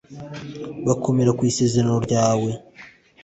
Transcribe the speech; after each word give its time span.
bakomera 0.87 1.31
ku 1.37 1.41
isezerano 1.51 1.95
ryawe 2.05 2.51